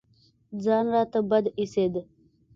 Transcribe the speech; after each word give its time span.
ځان 0.63 0.85
راته 0.95 1.19
بد 1.29 1.45
اېسېد. 1.59 1.93